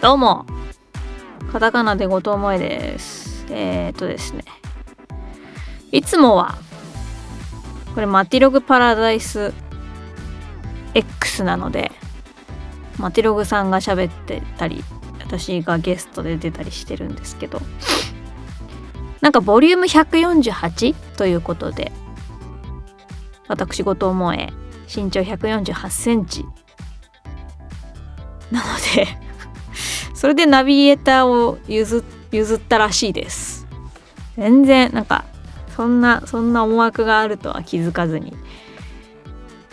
[0.00, 0.46] どうも。
[1.52, 3.46] カタカナで後藤萌です。
[3.50, 4.44] えー、っとですね。
[5.90, 6.58] いつもは
[7.94, 9.52] これマティログパラダイス
[10.94, 11.90] X なので
[12.98, 14.84] マティログさんが喋ってたり
[15.18, 17.60] 私がゲストで出たりしてるんですけど
[19.20, 21.90] なんかボリューム148ということで
[23.48, 24.50] 私後藤萌え
[24.94, 26.44] 身長148センチ。
[28.50, 29.06] なので
[30.14, 32.02] それでナビゲーターを譲
[32.54, 33.66] ったらしいです。
[34.36, 35.24] 全然なんか
[35.76, 38.36] そんなそんな思惑があるとは気づかずに。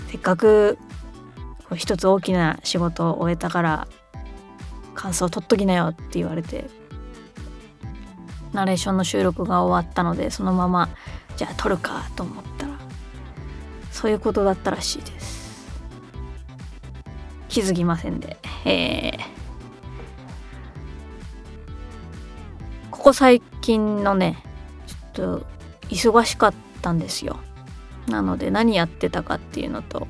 [0.08, 0.78] せっかく
[1.76, 3.88] 一つ大きな仕事を終えたから
[4.94, 6.70] 感想取っときなよって言われて
[8.54, 10.90] ナレーションの収録が終わったのでそのまま
[11.36, 12.55] じゃあ撮るかと思ったら
[13.96, 15.72] そういうことだったらしいです。
[17.48, 18.36] 気づきませんで。
[18.66, 19.20] えー、
[22.92, 24.44] ここ最近のね
[25.14, 25.46] ちょっと
[25.88, 27.38] 忙しかったんですよ。
[28.10, 30.10] なので何やってたかっていうのと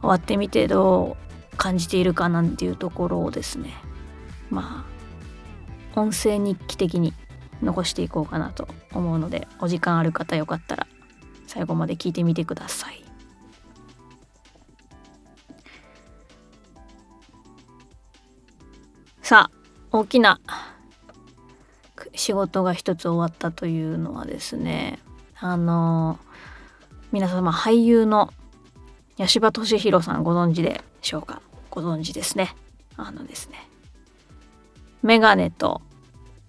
[0.00, 1.16] 終わってみてど
[1.52, 3.72] う感じているかなんていうところをですね。
[4.50, 4.84] ま
[5.94, 7.14] あ音声日記的に
[7.62, 10.88] 残していこうかなと思うのでお時間ある方よかったら
[11.56, 13.02] 最後まで聞いてみてください。
[19.22, 19.56] さあ
[19.90, 20.38] 大きな
[22.14, 24.98] 仕事が一つ終わったというのはですね
[25.40, 26.18] あの
[27.10, 28.34] 皆様俳優の
[29.16, 31.40] 八柴俊弘さんご存知でしょうか？
[31.70, 32.54] ご存知ですね。
[32.98, 33.66] あのですね
[35.02, 35.80] メガネと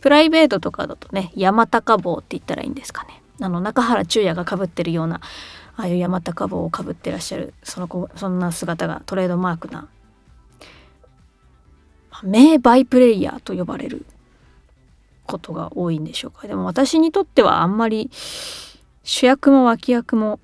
[0.02, 3.22] プライベートとかだとね山高帽って言ったらいいんですかね。
[3.40, 5.22] あの中原中也がかぶってるような
[5.76, 9.88] ああいう山高帽をかぶってらっしゃるその子そんな姿がトレードマークな
[12.24, 14.06] 名バイプレイヤーと呼ばれる
[15.26, 16.48] ことが多いんでしょうか。
[16.48, 18.10] でも私にとってはあんまり
[19.04, 20.40] 主役も脇役も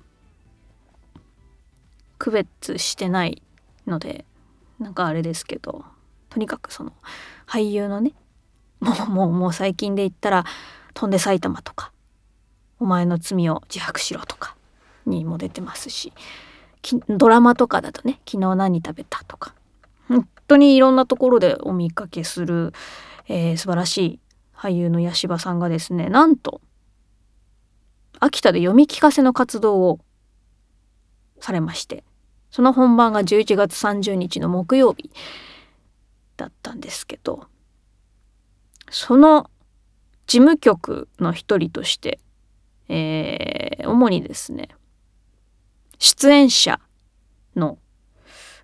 [2.18, 3.42] 区別してない
[3.86, 4.24] ので
[4.78, 5.84] なんかあれですけど
[6.30, 6.92] とにかくその
[7.46, 8.12] 俳優のね
[8.80, 10.44] もうもうもう最近で言ったら
[10.94, 11.92] 「飛んで埼玉」とか
[12.80, 14.56] 「お前の罪を自白しろ」とか
[15.06, 16.12] にも出てますし
[17.08, 19.54] ドラマとかだとね「昨日何食べた」とか
[20.08, 22.72] 本当にいろんなところでお見かけする、
[23.28, 24.20] えー、素晴らしい
[24.54, 26.60] 俳優の八柴さんがですねなんと
[28.20, 30.00] 秋田で読み聞かせの活動を
[31.40, 32.04] されまして
[32.50, 35.10] その本番が11月30日の木曜日
[36.36, 37.46] だったんですけど
[38.90, 39.50] その
[40.26, 42.18] 事務局の一人として、
[42.94, 44.68] えー、主にですね
[45.98, 46.78] 出演者
[47.56, 47.78] の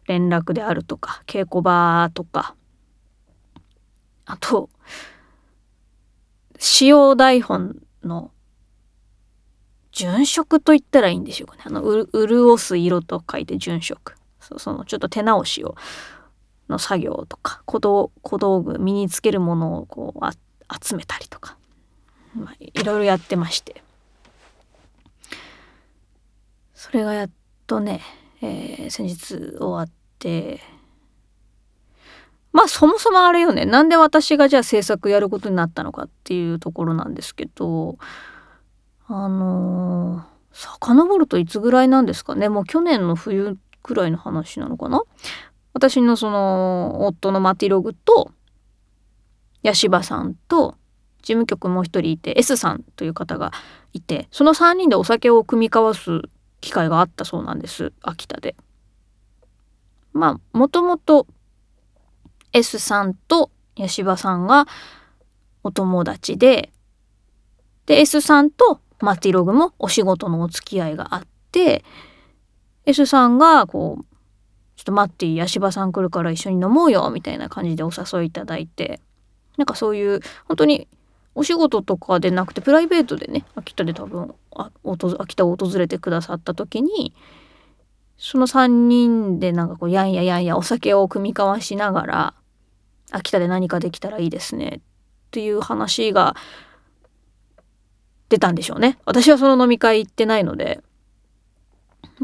[0.06, 2.54] 連絡であるとか稽古場とか
[4.24, 4.70] あと
[6.60, 8.30] 使用台本の
[9.92, 11.62] 殉職と言ったらいいんでしょうかね。
[11.66, 14.14] あの、潤す色と書いて殉職。
[14.40, 15.74] そそのちょっと手直しを
[16.68, 21.56] の作業とか小道小道具身につけるものをこう集めたりとか、
[22.34, 23.82] まあ、いろいろやってまして
[26.80, 27.30] それがやっ
[27.66, 28.00] とね、
[28.40, 30.60] えー、先日終わって。
[32.52, 33.66] まあそもそもあれよね。
[33.66, 37.98] なんで私がじゃあ制作やることになったのかっていうところなんですけど。
[39.08, 42.48] あのー、遡るといつぐらいなんですかね。
[42.48, 45.02] もう去年の冬くらいの話なのかな。
[45.74, 48.32] 私のその夫のマティログと
[49.62, 50.76] 八柴さんと
[51.20, 53.52] 事務局もう一人いて S さんという方が
[53.92, 54.28] いて。
[54.30, 56.22] その3人でお酒を組み交わす
[56.60, 58.56] 機会があったそうなんです秋田で。
[60.12, 61.26] まあもともと
[62.52, 64.66] S さんと八柴さんが
[65.62, 66.72] お友達で
[67.86, 71.22] で S さんとマティログもお仕事のお付き合いがあっ
[71.52, 71.84] て
[72.86, 74.04] S さんがこう
[74.76, 79.00] 「ちょっと待って八柴さん来るから一緒に飲もうよ」みたいな感じでお誘いいただいて
[79.56, 80.88] なんかそういう本当に
[81.40, 87.14] お仕事とかでなくてプライベートでね秋田で多分あ秋田を訪れてくださった時に
[88.18, 92.34] その3人でなんかこうやんややんやお酒を酌み交わしながら
[93.10, 94.80] 秋田で何かできたらいいですねっ
[95.30, 96.36] ていう話が
[98.28, 98.98] 出たんでしょうね。
[99.06, 100.82] 私はその飲み会行ってないので。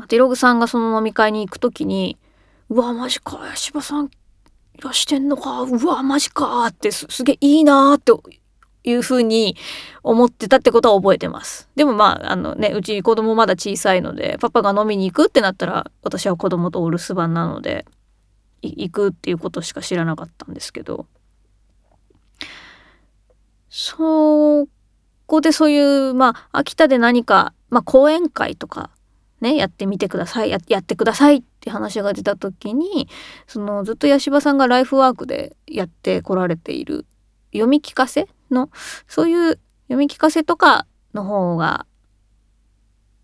[0.08, 2.18] ティログさんがその飲み会に行く時に
[2.68, 4.10] 「うわマジか柴さんい
[4.82, 8.12] らしてんのかうわマジか」ってすげえいいなって
[8.86, 9.56] いうふうに
[10.02, 11.68] 思ってたってことは覚えてます。
[11.74, 17.84] でもまあ、あのね、うち子供まだ小さいので、パパが飲みに行くってなったら、私は子供とお留守番なので、
[18.62, 21.06] 行くっていうことしか知らなかったんですけど、
[23.68, 24.66] そ
[25.26, 28.90] こでそういう、まあ、秋田で何か、まあ、講演会とか、
[29.40, 33.08] ね、やってみてくださいや、ってくださいって話が出た時に、
[33.48, 37.04] そのずっと八柴さんがライフワークでやってこられている
[37.56, 38.70] 読み聞かせの
[39.08, 39.58] そういう
[39.88, 41.86] 読み聞かせとかの方が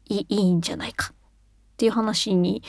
[0.06, 1.14] いいんじゃないかっ
[1.76, 2.62] ていう話に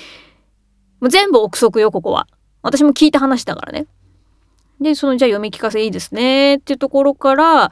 [1.00, 2.27] もう全部憶測よここは。
[2.62, 3.88] 私も聞いた話だからね。
[4.80, 7.71] でそのじゃあ読み聞かせいいですねっていうところから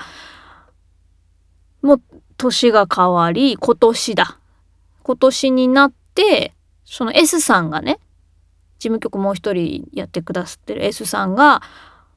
[1.82, 2.02] もう
[2.38, 4.38] 年が変わり今年だ。
[5.04, 6.54] 今年になって
[6.84, 8.00] その S さんがね
[8.78, 11.62] 事務局もう一人やってくださってる S さんが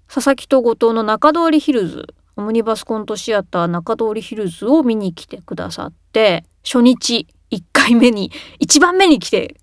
[0.09, 2.07] 佐々木と後藤の中通りヒルズ
[2.37, 9.57] オムニバスコントシアター中通りヒルズを見に来てくださって初日1回目に1番目に来て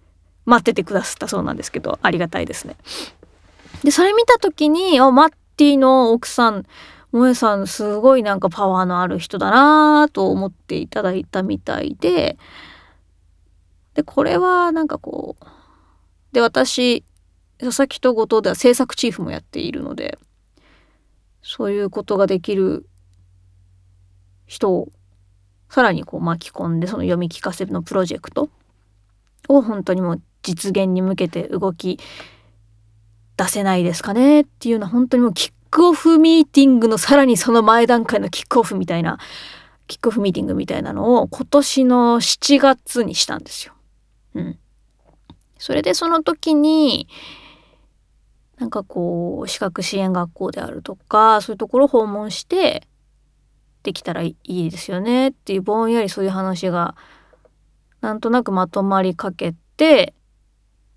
[0.46, 2.76] 待っててくださったそうなんですけどありがたいですね。
[3.84, 6.66] でそれ見た時にあマッティの奥さん
[7.14, 12.38] 萌さんすごいなんかパワーのある人だなと思っていただいたみたいで
[13.96, 15.46] でこれはなんかこう
[16.32, 17.04] で私
[17.60, 20.18] 佐々木と後藤では制作チーフもやっているので
[21.42, 22.88] そういうことができる
[24.46, 24.90] 人を
[25.70, 28.50] さらにこう巻き込んでその読み聞かせのプロジェクト
[29.48, 32.00] を本当にもう実現に向けて動き
[33.38, 39.18] 出せないですかねっていうのは本当にもうキックオフミーティングのさらにその前段階のキックオフみたいな
[39.88, 43.74] キックオフミーティングみたいなのを今年の7月にしたんですよ。
[44.36, 44.60] うん。
[45.58, 47.08] それでその時に
[48.62, 52.88] なんかこう資格支援学校であるとかそういうところを訪問して
[53.82, 56.96] できたらいいですよねっていうぼんやりそういう話が
[58.02, 60.14] なんとなくまとまりかけて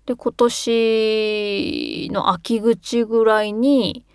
[0.05, 4.05] で今年の秋口ぐらいに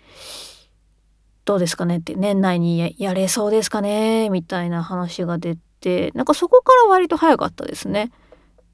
[1.43, 8.13] どうですかねって年内にやれそうですかねみたいな話が出てなんかそこから割と早かったですね。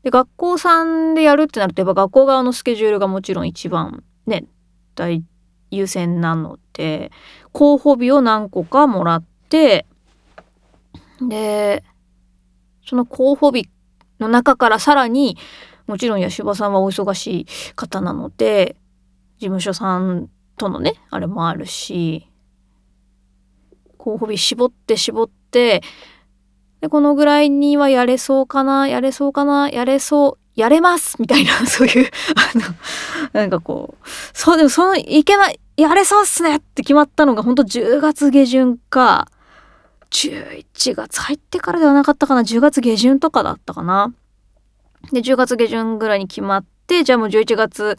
[0.04, 4.46] で学校さんでやるってなるとやっぱ学校側のスケジュールがもちろん一番ね
[4.98, 5.24] 対
[5.72, 7.12] 優先なので
[7.54, 9.86] 候補日を何個かもらって
[11.22, 11.84] で
[12.86, 13.70] その候補日
[14.20, 15.38] の中からさらに
[15.86, 17.46] もちろん八柴さんはお忙しい
[17.76, 18.76] 方なので
[19.38, 22.28] 事務所さんとのねあれもあるし
[23.98, 25.82] 候補日絞って絞って
[26.82, 32.64] でこのぐらいにはやれそうかなやれそうかなやれそうやれますみたいな、 そういう、あの、
[33.32, 39.30] なんかこう、そう、でもその、いけない、やれそうっすねって決まったのが、ほんと10月下旬か、
[40.10, 44.12] 11月入ってからではなかったかな、10月下旬とかだったかな。
[45.14, 47.98] で、10月下旬ぐらいに決まって、じゃあもう11月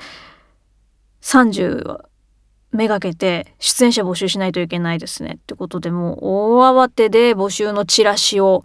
[1.23, 2.09] 30は
[2.73, 8.65] めがけて出演者募集しないといけないですねってことでもう大慌てで募集のチラシを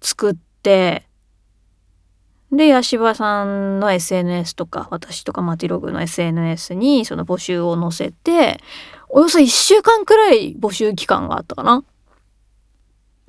[0.00, 1.06] 作って
[2.52, 8.60] で、八柴さんの SNS とか、私とかマティログの SNS にその募集を載せて、
[9.08, 11.84] およそ1週間くらい募集期間があったかな。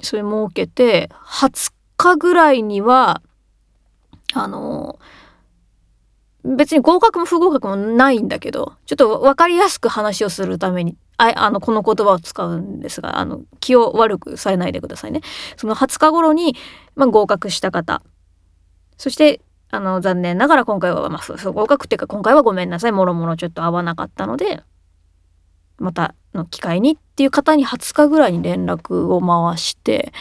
[0.01, 3.21] それ設けて、20日ぐらいには、
[4.33, 4.99] あの、
[6.43, 15.21] 別に合格も不合格もないんだけど、ちょっと分かりやすく話をするために、ああの、この言葉を使うんですが、あの、気を悪くされないでくださいね。
[15.57, 16.55] その20日頃に、
[16.95, 18.03] まあ、合格した方
[18.97, 22.91] そしてあの残念ながら今回はまあ合格っていうか今回はごめんなさい。
[22.91, 24.63] もろもろちょっと合わなかったので
[25.77, 30.13] またの機会にっていう方に20日ぐらいに連絡を回して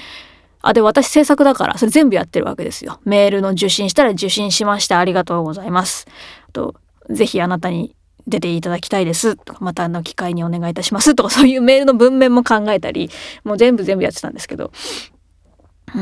[0.63, 2.99] あで私制作だからそれ全部やってるわけですよ。
[3.05, 4.99] メールの受信したら受信しました。
[4.99, 6.07] ありがとうございます。
[6.53, 6.75] と
[7.11, 7.95] ぜひあなたに
[8.27, 9.37] 出ていただきたいです。
[9.37, 11.15] とかまたの機会にお願いいたします。
[11.15, 13.11] とかそういうメールの文面も考えたり
[13.45, 14.73] もう全部全部やってたんですけど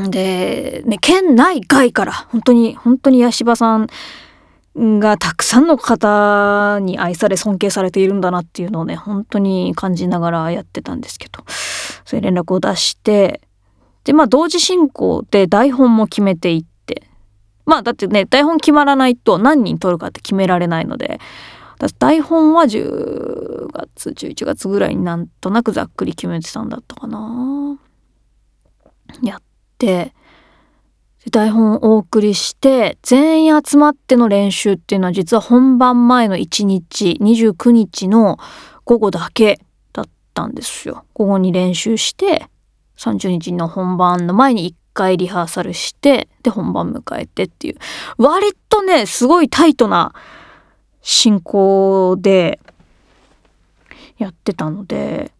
[0.09, 3.87] で、ね、県内外から本当に本当に八柴さん
[4.75, 11.43] がたくさんの方に愛され尊敬されているんだなっていうのをね本当に感じながらやってたんですけど
[12.05, 13.41] そういう連絡を出して
[14.03, 17.03] でまあ同時進行で台本も決めていって
[17.65, 21.19] まあだってね台本決まらないと何人撮るかって決められないので
[21.99, 27.77] 台本は10月11月ぐらいになんとなくざっくり決めてたんだったかな。
[29.21, 29.41] やっ
[31.31, 38.37] 台本をお送りして全員集まっての練習っていうのは実は本番前の1日29日の
[38.83, 39.59] 午後だけ
[39.93, 41.05] だったんですよ。
[41.13, 42.47] 午後に練習して
[42.97, 47.75] 30日の本番の前に1回リハーサルしてで本番迎えてっていう
[48.17, 50.13] 割とねすごいタイトな
[51.01, 52.59] 進行で
[54.17, 55.31] やってたので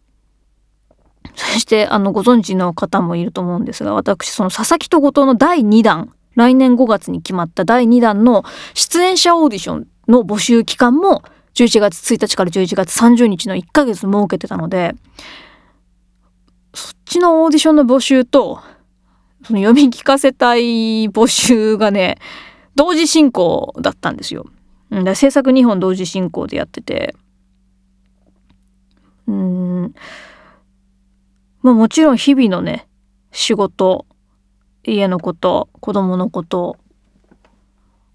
[1.36, 11.22] そしてあのご存知の方もいると思うんですが私その佐々木と後藤の第2弾来年5月に決まった第2弾の出演者オーディションの募集期間も
[11.54, 14.94] 11月1日から11月30日の1ヶ月設けてたので
[16.72, 18.60] そっちのオーディションの募集と
[19.44, 22.18] その読み聞かせたい募集がね
[22.74, 24.46] 同時進行だったんですよ。
[24.90, 27.14] で制作2本同時進行でやってて
[29.26, 29.94] うん
[31.64, 32.86] まあもちろん日々のね
[33.32, 34.06] 仕事
[34.84, 36.76] 家のこと子供のこと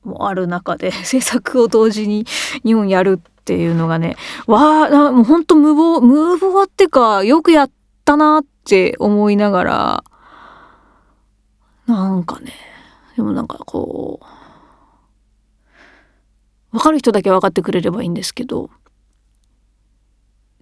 [0.03, 2.25] もある中で 制作を同時に
[2.63, 7.71] 2本やるっていうのがねわあもうほんと無謀無謀ってかよくやっ
[8.05, 10.03] たなって思いながら
[11.87, 12.53] なんかね
[13.15, 14.25] でもなんかこう
[16.71, 18.69] 分かる人だけ分かってくれればいいんですけど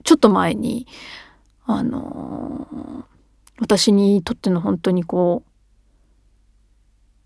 [0.05, 0.87] ちょっと前に
[1.69, 3.03] あのー、
[3.59, 5.49] 私にとっての本当にこう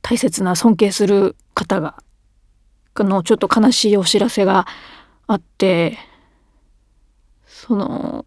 [0.01, 1.95] 大切な尊敬する方が
[2.95, 4.65] のちょっと悲しいお知らせが
[5.27, 5.98] あって
[7.45, 8.25] その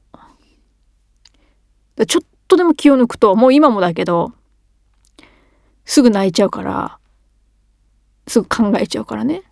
[2.06, 4.32] ちょっとでも気を抜くともう今もだけど
[5.84, 6.98] すぐ泣いちゃうから
[8.28, 9.42] すぐ考えちゃうからね。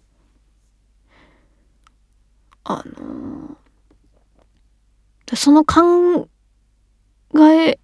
[2.65, 3.57] あの
[5.35, 6.29] その考
[7.35, 7.79] え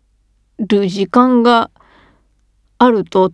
[0.58, 1.70] る時間が
[2.78, 3.32] あると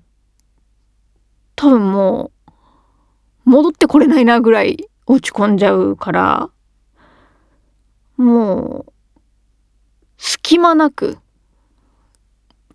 [1.56, 2.30] 多分も
[3.46, 6.50] う戻ってこれないなぐらい落ち込んじゃうから
[8.16, 8.92] もう
[10.16, 11.18] 隙間なく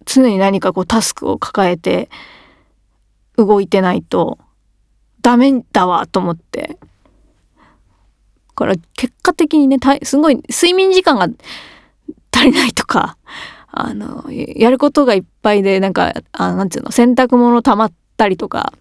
[0.05, 2.09] 常に何かこうタスクを抱えて
[3.37, 4.37] 動いてないと
[5.21, 6.77] ダメだわと思って。
[8.49, 11.29] だから結果的にねすごい睡眠時間が
[12.35, 13.17] 足りないとか
[13.71, 18.73] あのやることがいっぱいでなんかあなんていうの洗濯物溜まったりとか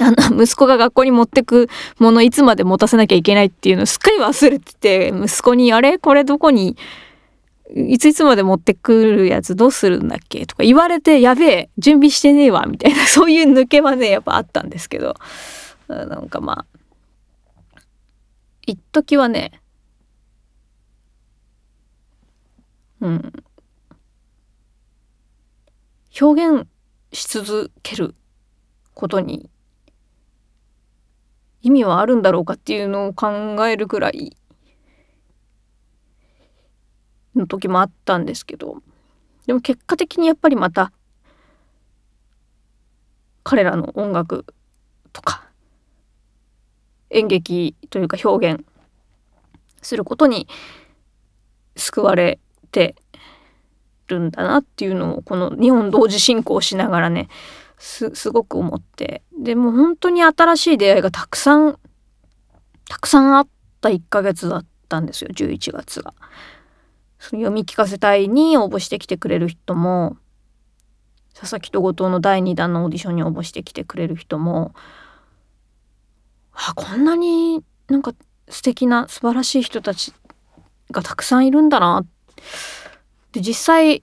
[0.00, 1.68] あの息子が学校に持ってく
[1.98, 5.98] ものいつまで持たせなきゃいけないっていうのをすっかり忘れてて息子に「あれ？
[5.98, 6.76] これどこに？
[7.76, 15.14] いついつまで持ってくるやつどうするんだっけ?」とか言われて「やべえ準備してねえわ」みたいな そういう抜けはねやっぱあったんですけど
[15.88, 17.80] なんかまあ
[18.66, 19.52] 一時はね
[23.04, 23.32] うん
[26.18, 26.66] 表現
[27.12, 28.14] し続ける
[28.94, 29.50] ことに
[31.60, 34.36] 意味はあるんだろうかっていうのを考えるくらい
[37.34, 38.78] の時もあったんですけど
[39.46, 40.90] でも結果的にやっぱりまた
[43.42, 44.46] 彼らの音楽
[45.12, 45.50] とか
[47.10, 48.64] 演劇というか表現
[49.82, 50.48] することに
[51.76, 52.38] 救われ
[52.74, 52.96] て
[54.08, 57.28] るんだなっていうのをこの日本同時進行しながらね
[57.78, 61.78] すすごく思ってでも本当に新しい出会いがたくさん
[62.88, 63.48] たくさんあっ
[63.80, 66.12] た1ヶ月だったんですよ11月が。
[67.18, 70.18] その読み聞かせ隊に応募してきてくれる人も
[71.32, 74.74] 佐々木と後藤の第2弾のオーディションに応募してきてくれる人も
[76.52, 78.12] あこんなになんか
[78.50, 80.12] 素敵な素晴らしい人たち
[80.90, 82.04] がたくさんいるんだな
[83.32, 84.02] で実際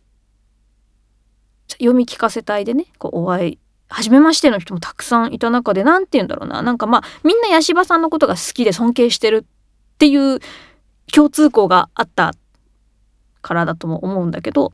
[1.73, 6.61] 読み聞かせ隊でねこうお会い初めましての人もたくさんいた中で何て言うんだろうな。
[6.61, 10.39] なんかまあみんな八柴さんのことが好きで尊敬してるっていう
[11.13, 12.33] 共通項があった
[13.41, 14.71] からだとも思うんだけど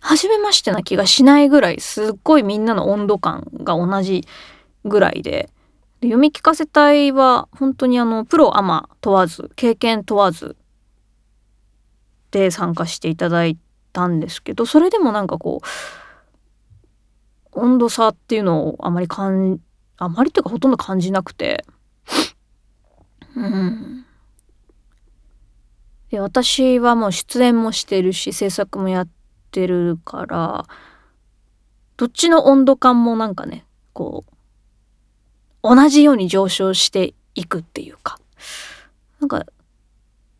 [0.00, 4.26] 初めましてな気がしないぐらいすっごいみんなの温度感が同じ
[4.84, 5.48] ぐらいで
[6.00, 10.56] で読み聞かせ隊は本当にあのプロアマ問わず経験問わず
[12.34, 13.56] で参加していただい
[13.92, 15.66] たんですけどそれでもなんかこう
[17.52, 19.60] 温度差っていうのをあまり感
[19.96, 21.64] あまりというかほとんど感じなくて。
[23.36, 24.04] うん。
[26.10, 29.08] で私はもう出演もしてるし制作もやっ
[29.50, 30.66] てるから
[31.96, 38.18] どっちの温度感もなんかねこう同じように上昇していくっていうか。
[39.20, 39.44] なんか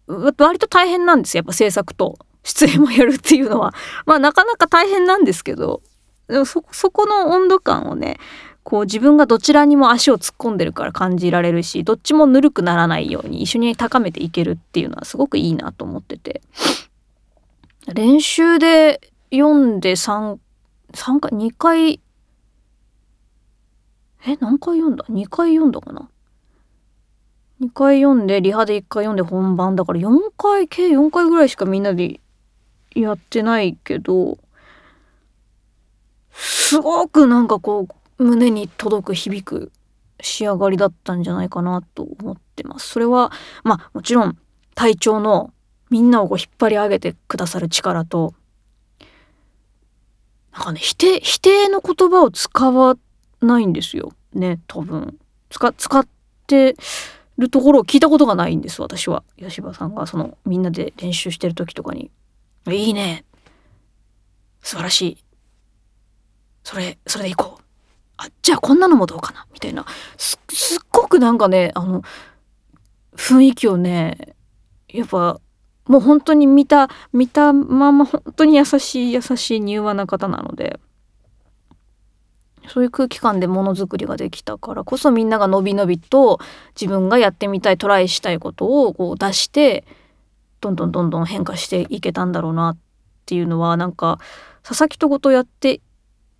[0.06, 3.74] 割と大変なんですやっぱ制作と出演もやるっていうのは。
[4.06, 5.82] まあなかなか大変なんですけど。
[6.28, 8.16] でもそそこの温度感をね
[8.62, 16.40] こう自分がどちらにも足を突っ込んでるから感じられるしどっちもぬるくならないように一緒に高めていけるっていうのはすごくいいなと思ってて。
[17.92, 20.38] 練習で読んで3、
[20.94, 22.00] 3回、2回、
[24.26, 26.08] え、何回読んだ ?2 回読んだかな？
[27.60, 32.20] ?2 回読んで、リハで1回読んで本番だから4回、計4回ぐらいしかみんなで
[32.94, 34.38] やってないけど、
[36.30, 37.86] すごくなんかこ
[38.18, 39.72] う、胸に届く響く
[40.20, 42.88] 仕上がりだったんじゃないかなと思ってます。
[42.88, 43.32] それは、
[43.62, 44.38] まあもちろん
[44.74, 45.52] 体調の
[45.90, 48.34] みんなをこう引っ張り上げてくださる力と、
[50.52, 52.96] なんかね、否定、否定の言葉を使わ
[53.40, 54.12] ないんですよ。
[54.32, 55.18] ね、多分。
[55.50, 56.06] 使、使っ
[56.46, 56.76] て
[57.38, 59.24] るところを聞いたことがないんです、私は。
[59.38, 62.10] 吉羽さんがそのみんなで練習してる時とかに。
[62.70, 63.24] いいね。
[64.62, 65.24] 素晴らしい。
[66.62, 67.64] それ、それでいこう。
[68.16, 69.84] あ、じゃあこんなのもどうかなみたいな。
[70.16, 70.38] す、
[70.76, 72.02] っごくなんかね、あの、
[73.16, 74.34] 雰囲気をね、
[74.88, 75.40] やっぱ、
[75.86, 80.80] もう本当に見た、見たまま本当に優しい優しい柔和な方なので、
[82.68, 86.38] そういう空気感でものづくりができたからこそみんながのびのびと
[86.80, 89.84] 自分がやってみたいトライしたいことをこう出して
[90.60, 92.78] どんどんどんどん変化していけたんだろうなっ
[93.26, 94.18] ていうのはなんか
[94.62, 95.80] 佐々木とごとやって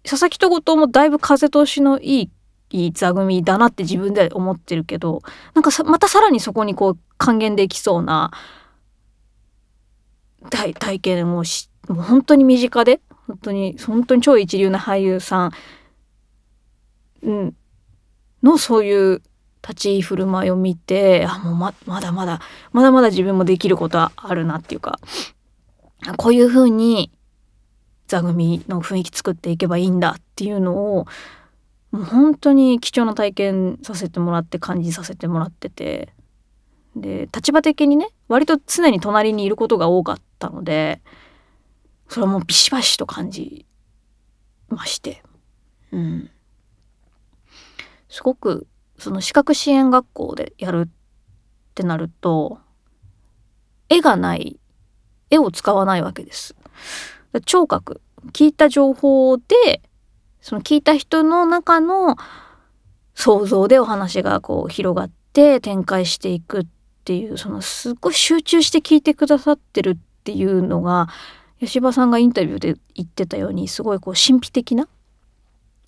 [0.03, 2.31] 佐々木と後藤もだいぶ風通しのいい
[2.71, 5.23] いい座組だなって自分で思ってるけど
[5.55, 8.33] なんかまたさらにそこにこう還元できそうな
[10.51, 15.51] 体体験をしもう本当に身近で本当に本当に超一流な俳優さん、
[17.25, 17.57] うん、
[18.43, 19.23] のそういう
[19.63, 22.41] 立ち居振る舞いを見てあもうままだまだ
[22.73, 24.99] まだまだ自分もできることはあるなっていうか
[26.19, 27.11] こういうふうに
[28.07, 31.07] 座組の雰囲気作っていけばいいんだっていうのを
[31.91, 36.13] もう本当に貴重な体験させてもらって感じさせてもらってて
[36.95, 41.01] で立場的にね割と常に隣にいることが多かったので
[42.09, 43.65] それはもうビシバシと感じ
[44.69, 45.23] まして
[45.91, 46.31] うん。
[48.15, 50.89] すごくその視覚支援学校でやるっ
[51.75, 52.61] てなると
[53.89, 54.61] 絵がない
[55.31, 56.55] 絵を使わないわけです。
[57.45, 58.01] 聴覚
[58.33, 59.83] 聞いた情報で
[60.41, 62.15] その聞いた人の中の
[63.17, 66.67] 想像でお話がこう広がって展開していくっ
[67.03, 71.09] ていうそのすっごい集中して聞いてくださってるっていうのが
[71.59, 74.87] 吉羽さんがインタビューで言ってたようにすごいこう神秘的な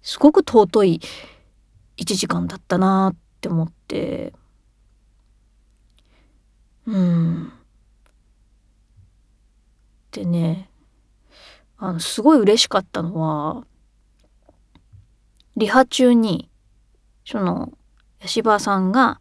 [0.03, 1.01] すごく尊い
[1.99, 4.33] 1時間だったなって思って。
[6.87, 7.53] うん。
[10.17, 10.71] でね
[11.77, 13.67] あのすごい嬉しかったのは
[15.57, 16.49] リハ中に
[17.25, 17.73] その
[18.21, 19.21] 吉羽さんが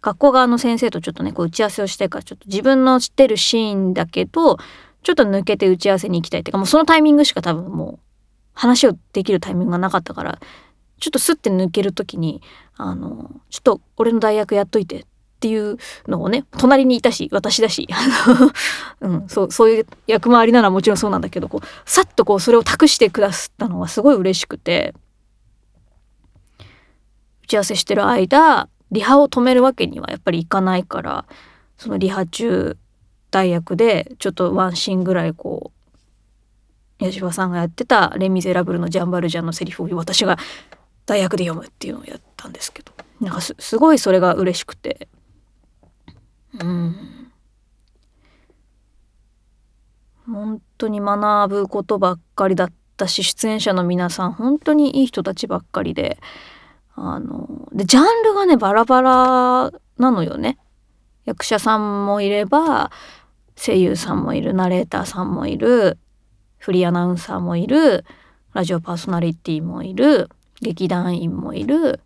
[0.00, 4.56] 学校側の先生とちょっとねこう打ち合わせをしてからちょっと自分の知ってるシーンだけど
[5.02, 7.98] ちょっと抜けて打ち合わせに行きたいっていうかもうそのタイミングしか多分もう
[8.54, 10.40] 話をできるタイミングがなかったから
[11.02, 12.42] ちょっとスッて抜ける時に
[12.76, 15.04] あのちょっと俺の代役やっといてっ
[15.40, 17.88] ていうのをね隣にいたし私だし
[19.02, 24.94] うん、そうそういう役回りならもちろんそうなんだけどこうさっとこうそれを託してくださったのはすごい嬉しくて
[27.42, 31.24] 打ち合わせしてる間リハを止めるわけにはやっぱりいかないから
[31.78, 32.76] そのリハ中
[33.32, 35.72] 代役でちょっとワンシーンぐらいこ
[37.00, 40.38] う吉羽さんがやってた「レ・ミゼラブル」のジャンバルジャンのセリフを私が
[41.06, 42.92] 代役で読むっていうのをやったんですけど。
[43.20, 45.08] なんかすごいそれが嬉しくて。
[46.60, 46.96] うん。
[50.26, 56.18] 本当に学ぶことばっかりだったし出演者の皆さん本当にいい人たちばっかりで。
[56.94, 60.58] あのでジャンルがねバラバラなのよね。
[61.24, 62.90] 役者さんもいれば
[63.56, 65.98] 声優さんもいるナレーターさんもいる
[66.58, 68.04] フリーアナウンサーもいる
[68.52, 70.28] ラジオパーソナリティもいる。
[70.62, 72.00] 劇団員もいる。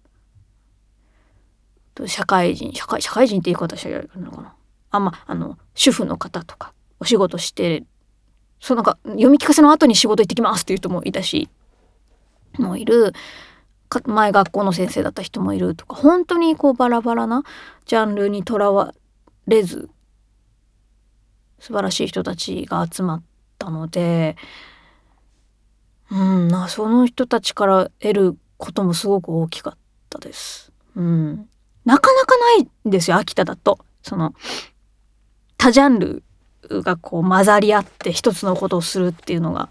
[2.07, 4.55] 社会人社会社会人って言い方したらいいのかな。
[4.90, 7.85] あんまあの主婦の方とかお仕事して
[8.61, 11.49] そうなんか読み聞かせの後に仕事行ってきますっていう人もいたし
[12.59, 13.12] もいる。
[14.05, 17.45] 前学校の先生だった人もいるとか本当にこうバラバラな
[17.85, 18.92] ジャンルにとらわ
[19.47, 19.88] れず
[21.61, 23.23] 素晴らしい人たちが集まっ
[23.59, 24.37] たので
[26.11, 29.79] うんその人たちから得ることもすごく大きかっ
[30.11, 30.73] たです。
[30.95, 31.49] うん、
[31.85, 33.79] なかなかないんですよ秋田だと。
[34.03, 34.35] その
[35.57, 36.23] 多ジャンル
[36.83, 39.69] がこう混ざり合って一つのことをするっていうのが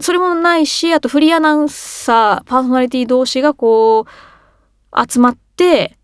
[0.00, 5.96] それもないしあとフリーアナウンサーパーソナリティ同士がこう集まって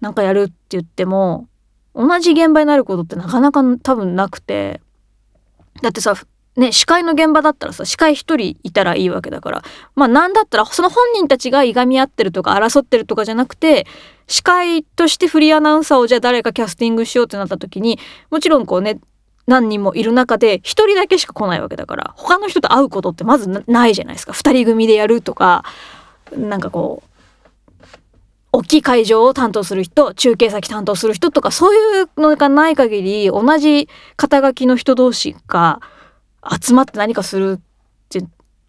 [0.00, 1.48] なんかやるって言っても
[1.94, 4.80] 同じ現場になることってなかなか多分なくて
[5.82, 6.14] だってさ
[6.56, 9.62] ね司会の現場だったらさ司会一人いたらいいわけだから。
[9.94, 13.86] まあなんだったらその本人たちがいがみ合ってるとか争ってるとかじゃなくて
[14.26, 17.98] 司会としてフリーアナウンサーをじゃあ誰かキャスティングしようってなった時に
[18.30, 18.98] もちろんこうね
[19.46, 24.32] 何人もいる中で1人だけしか来ないわけだから他の人と会うことってまずないじゃないですか。
[24.32, 25.64] 2人組でやるとか
[26.36, 27.16] なんかこう
[28.52, 35.80] 大きい会場を担当する人中継先担当する人とかそういうのがない限り同じ肩書きの人同士が
[36.60, 37.60] 集まって何かするっ
[38.08, 38.24] て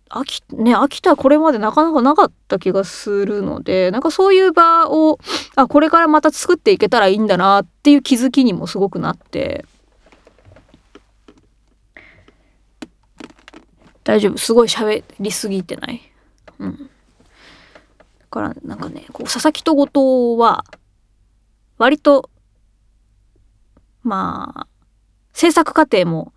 [0.09, 5.19] 秋ね秋田これまでなかなかなかった気がするのでなんかそういう場を
[5.55, 9.65] あこれからまた作っていけたらいいんだなっていう気づきにもすごくなって。
[14.07, 14.37] 大丈夫。
[14.37, 16.01] すごい喋りすぎてない。
[16.59, 16.77] うん。
[16.77, 16.87] だ
[18.29, 20.63] からなんかねこう佐々木と後藤は
[21.77, 22.29] 割と
[24.03, 24.67] まあ
[25.33, 26.31] 制作過程も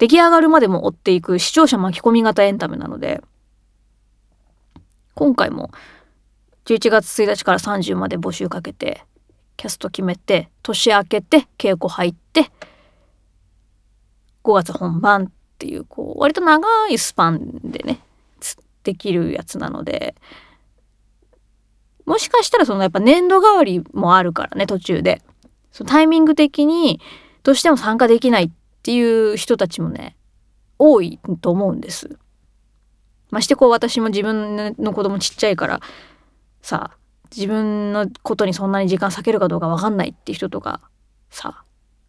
[0.00, 3.22] 出来上がるまでも追っていく視聴者巻き込み型エンタメなので
[5.14, 5.70] 今回も
[6.64, 9.04] 11月1日から30まで募集かけて
[9.58, 12.50] キャスト決めて年明けて稽古入って
[14.42, 18.00] 5月本番っていうこう割と長いスパンでね
[18.82, 20.14] できるやつなので
[22.06, 25.20] もしかしたらそのやっぱ年度替わりもあるからね途中で。
[25.72, 27.00] そのタイミング的に
[27.44, 30.16] どうしても参加できないっっていう人たちもね
[30.78, 32.18] 多いと思うんです。
[33.30, 35.80] ましてこう私も自分の子供ちっちゃいから
[36.62, 36.96] さ
[37.34, 40.80] 自分のことにそんなに時間割けるかどうか分かんないって人とか
[41.30, 41.62] さ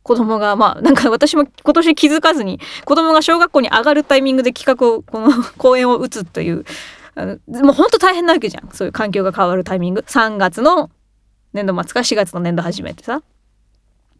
[0.03, 6.65] 子供がまあなんか 私も今年気づかずに子供が小学校に上がるタイミングで企画をこの 公演を打つという
[7.15, 8.69] あのもうほんと大変なわけじゃん。
[8.71, 10.05] そういう環境が変わるタイミング。
[10.07, 10.89] 3月の
[11.51, 13.21] 年度末か4月の年度始めてさ。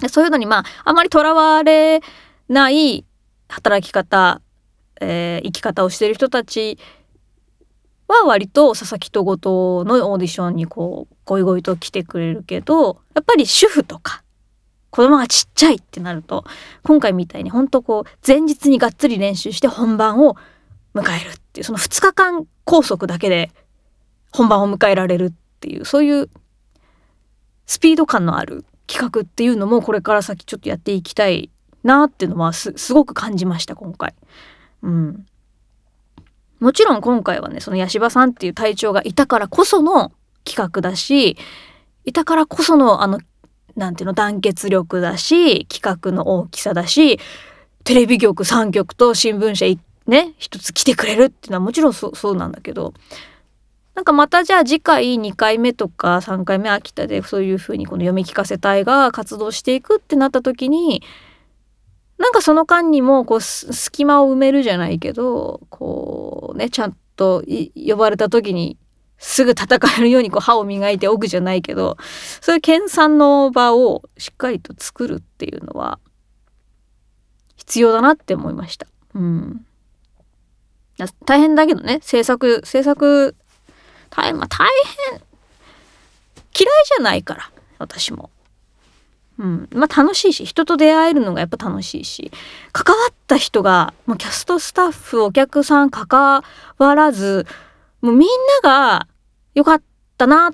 [0.09, 2.01] そういうのにまああまりとらわれ
[2.49, 3.05] ない
[3.49, 4.41] 働き方、
[4.99, 6.77] えー、生き方をしてる人たち
[8.07, 14.23] は割と佐々木と後藤のオーディションにこうゴイゴイと来てくれるけどやっぱり主婦とか
[14.89, 16.43] 子供がちっちゃいってなると
[16.83, 20.35] 今回みたいに本当こう前日にがっつり練習して本番を
[20.93, 23.51] 迎えるっていうその2日間拘束だけで
[24.33, 26.29] 本番を迎えられるっていうそういう
[27.65, 31.49] スピード感のある企画っていうのもこれから先ちょっとやっていきたい
[31.83, 34.13] なっていうのはすごく感じました今回。
[34.83, 35.25] うん、
[36.59, 40.11] もちろん今回はねその八柴さんっていう隊長がいたからこその
[40.43, 41.37] 企画だし
[42.05, 43.19] いたからこそのあの
[43.75, 47.19] なんていうの団結力だし企画の大きさだし
[47.83, 49.65] テレビ局3局と新聞社
[50.07, 52.93] ね一つ来てくれるっていうのはもちろんそうなんだけど
[53.95, 61.03] なんかまたじゃあ次回2回目とか3回目秋田でそういうふうにこの読み聞かせ隊が活動していくってなった時に
[62.21, 67.43] なんかその間にもこう隙間を埋めるじゃないけどこうねちゃんと
[67.75, 68.77] 呼ばれた時に
[69.17, 71.97] すぐ戦えるようにこう歯を磨いておくじゃないけど
[72.39, 75.99] そういう研鑽の場をしっかりと作るっていうのは
[77.55, 78.85] 必要だなって思いました。
[79.15, 79.65] うん、
[81.25, 83.35] 大変だけどね制作制作
[84.11, 84.67] 大変まあ大
[85.09, 85.25] 変嫌い
[86.85, 88.29] じゃないから私も。
[89.41, 92.31] うん、まあ楽しいし人と出会えるのがやっぱ楽しいし
[92.71, 96.43] 関わった人がもうキャストスタッフお客さん関
[96.77, 97.47] わらず
[98.01, 98.29] もうみん
[98.63, 99.07] なが
[99.55, 99.81] 良かっ
[100.17, 100.51] たな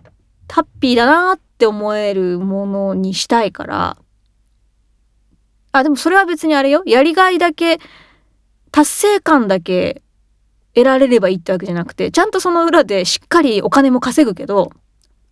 [0.49, 3.97] ハッピーだなって思えるものにしたいから
[5.73, 6.81] あでもそれは別にあれよ。
[6.85, 7.79] やりがいだけ
[8.71, 10.01] 達成感だけ
[10.73, 14.71] 得られればいいってわけじゃなくてちゃんとその裏でしっかりお金も稼ぐけど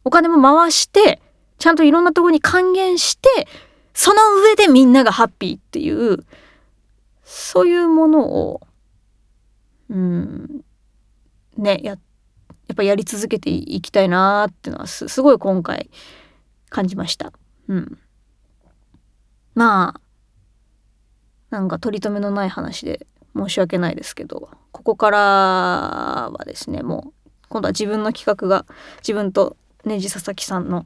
[0.04, 1.22] お金も回して
[1.58, 3.48] ちゃんといろんなとこに還元して
[3.94, 6.26] その上でみんながハッピーっていう
[7.24, 8.62] そういうものを
[9.90, 10.62] うん
[11.58, 11.98] ねや
[12.68, 15.90] やっぱやり続けていきたいなっていうのはすごい今回
[16.70, 17.32] 感じました。
[17.68, 17.98] うん、
[19.54, 20.02] まあ
[21.52, 28.66] なんか取り留めのない話で申し訳ないですけどここからはですねもう今度は自分の企画が
[29.00, 30.86] 自分とねじ佐々木さんの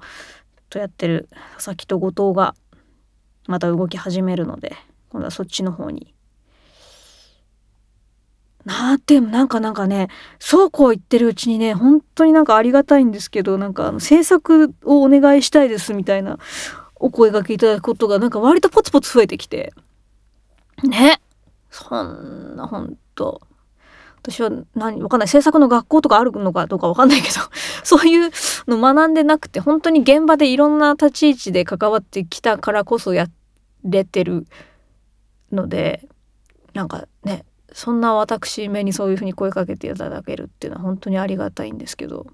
[0.69, 2.55] とやってる佐々木と後藤が
[3.47, 4.75] また動き始めるので
[5.09, 6.13] 今度はそっちの方に。
[8.65, 16.37] なってなんかなんかねそうこう言ってるうちにね本当になんかありがたいんですけどなんかあの制作をお願いしたいですみたいな
[16.95, 19.73] お声がけいただくことがなんか割とポツポツ増えてきて。
[20.83, 21.21] ね。
[21.71, 23.41] そんなほんと
[24.29, 25.27] 私は何わかんない。
[25.27, 27.35] 制作の学校とかあるのかどうかわかんないけど
[27.83, 28.31] そういう
[28.67, 33.27] の学んでなくて本当に現場でいろんな立ち位置で関わってきたからこそや
[33.83, 34.45] れてる
[35.51, 36.07] ので
[36.73, 42.27] なんかねそんな私目にそういうふうに声かけていただけるっていうのは本当にありがたいんですけど。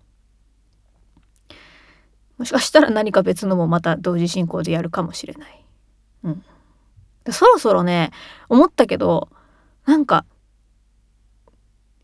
[2.37, 5.65] もしかしたら何か別のもまた同時進行でやるかもしれない。
[6.25, 6.43] うん、
[7.29, 8.11] そろそろね
[8.49, 9.29] 思ったけど
[9.85, 10.25] なんか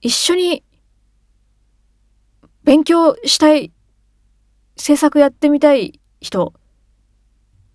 [0.02, 0.64] 一緒に
[2.64, 3.72] 勉強したい
[4.78, 6.54] 制作やってみたい人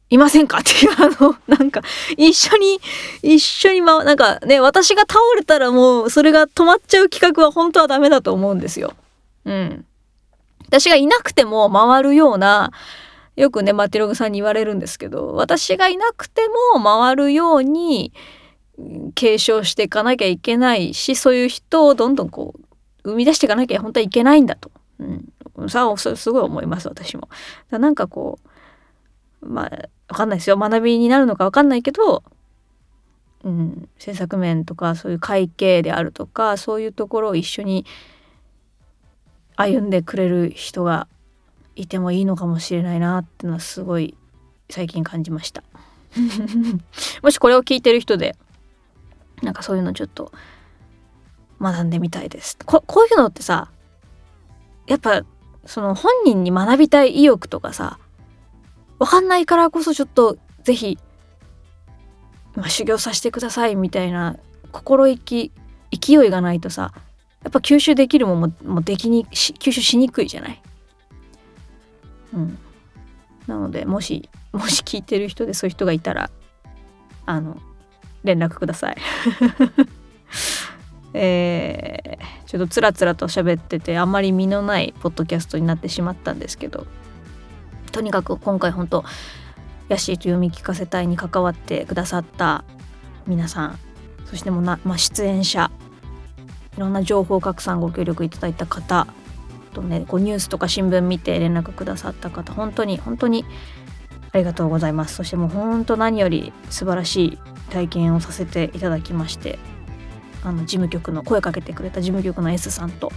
[0.08, 1.82] いませんかっていうあのなんか
[2.16, 2.78] 一緒に
[3.22, 8.94] 一緒にまなんかね私が倒れたらもうそれが止まっちゃう企画は本当はダメだと思うんですよ。
[9.44, 9.84] うん。
[10.68, 12.72] 私がいなくても回るような
[13.36, 16.42] よくねマテログさんに言われるんですけど私がいなくて
[16.74, 18.12] も回るように
[19.14, 22.54] 継承していかなきゃいけないしそういう人をどんどんこ
[23.04, 27.28] う生み出していかなきゃ本当はいけないんだと、うん、さあすごい思います私も。
[27.70, 28.38] だなんかこ
[29.40, 30.56] うまあ分かんないですよ。
[30.56, 32.22] 学びになるのか分かんないけど、
[33.44, 37.86] うん、制作面とかそういう会計であるとかそういうところを一緒に
[39.56, 41.08] 歩んでくれる人が
[41.74, 44.16] いてもいいのかもしれないなってのはすごい
[44.68, 45.62] 最近感じました。
[47.22, 48.36] もしこれを聞いてる人で
[49.42, 50.32] なんかそういうのちょっと
[51.60, 53.70] 学んでみたいですここういうのってさ
[54.86, 55.22] やっぱ
[55.64, 57.98] その本人に学びたい意欲とかさ
[58.98, 60.98] 分かんないからこそちょっと是非、
[62.54, 64.36] まあ、修行させてくださいみたいな
[64.72, 65.52] 心意気
[65.92, 66.92] 勢いがないとさ
[67.42, 70.62] やっぱ吸収できるもんももできに吸収しにくいじゃない？
[72.34, 72.58] うん、
[73.46, 76.30] なのでもしもし聞いてる人でそういう人がいたら
[77.24, 77.60] あの
[78.26, 78.96] 連絡ください。
[81.14, 86.86] えー、ちょっとつらつらと喋っててあんまり身のないポッドキャストになってしまったんですけど
[87.90, 89.02] とにかく今回本当
[89.88, 92.64] ヤシーと読み聞かせたいに関わってくださった
[93.26, 93.78] 皆さん
[94.26, 95.70] そしてもな、まあ、出演者
[96.76, 99.06] いろんな情報拡散ご協力いただいた方
[99.72, 103.44] とねこうニュースとか新聞見て連絡くださった方本当に本当に
[104.32, 107.38] ありがとうございますそしてもう本当何より素晴らしい
[107.70, 109.58] 体験をさせていただきまして
[110.42, 113.10] あの事務局の声かけてくれた事務局の S さんと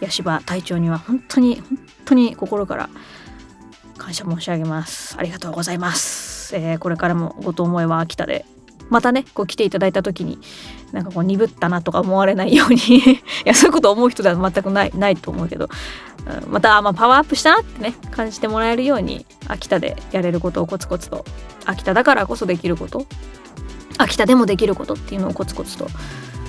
[0.00, 2.88] 八柴隊長には本当に本当に心から
[3.96, 5.16] 感謝申し上げます。
[5.18, 8.44] ありがとうございます、えー、これからもごと思いは秋田で
[8.88, 10.38] またねこう来ていただいた時に
[10.92, 15.68] なんかこう鈍ったなとか思われないように いやそういうこと思う人では全くないないと思うけど、
[16.44, 21.24] うん、またまあパワーアップしたなってね感じてもらえるように秋田でやれることをコツコツと
[21.64, 23.06] 秋田だからこそできること
[23.98, 25.84] 秋田でもできることっていうのをコツコツと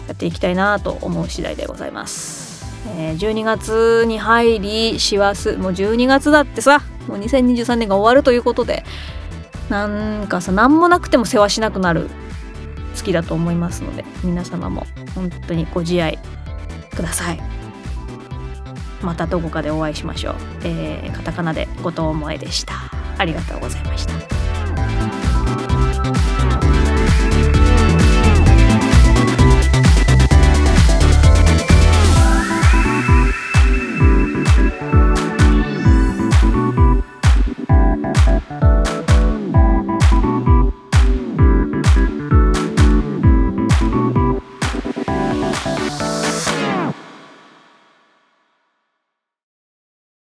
[0.07, 2.47] やっていきたいなと思う次第でございます。
[2.95, 8.85] えー、12月に入り師走もう12月だってさもう2023年が終わるということで
[9.69, 12.09] なんかさ何もなくても世話しなくなる
[12.95, 16.17] 月だと思いますので皆様も本当にご自愛
[16.95, 17.39] ください。
[19.01, 22.73] またどこかでお会いしましょう、えー、カタカナで後藤萌でした。
[23.17, 24.36] ありがとうございました。